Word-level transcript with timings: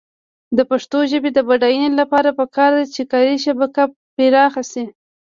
د 0.57 0.59
پښتو 0.69 0.97
ژبې 1.11 1.29
د 1.33 1.39
بډاینې 1.47 1.89
لپاره 2.01 2.29
پکار 2.39 2.71
ده 2.77 2.85
چې 2.95 3.01
کاري 3.11 3.35
شبکه 3.45 3.83
پراخه 4.15 4.63
شي. 4.71 4.83